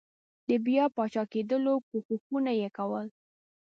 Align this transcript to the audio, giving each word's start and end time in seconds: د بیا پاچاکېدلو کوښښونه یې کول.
د 0.47 0.49
بیا 0.65 0.85
پاچاکېدلو 0.95 1.73
کوښښونه 1.89 2.51
یې 2.61 2.69
کول. 2.77 3.05